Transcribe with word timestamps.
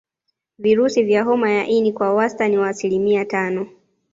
Virusi 0.57 1.03
vya 1.03 1.23
homa 1.23 1.49
ya 1.51 1.65
ini 1.67 1.93
kwa 1.93 2.13
wastani 2.13 2.57
wa 2.57 2.67
asilimia 2.69 3.25
tano 3.25 3.67